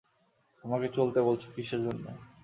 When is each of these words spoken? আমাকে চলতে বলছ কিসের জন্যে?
আমাকে 0.63 0.87
চলতে 0.89 1.19
বলছ 1.27 1.43
কিসের 1.53 1.81
জন্যে? 1.85 2.11